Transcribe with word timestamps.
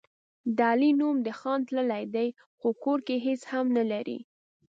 د 0.57 0.59
علي 0.71 0.91
نوم 0.99 1.15
د 1.25 1.29
خان 1.39 1.59
تللی 1.67 2.03
دی، 2.15 2.27
خو 2.59 2.67
کور 2.83 2.99
کې 3.07 3.15
هېڅ 3.25 3.41
هم 3.51 3.65
نه 3.77 3.83
لري. 3.91 4.19